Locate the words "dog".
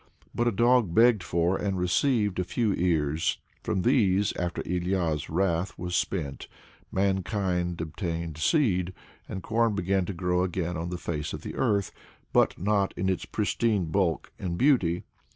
0.51-0.95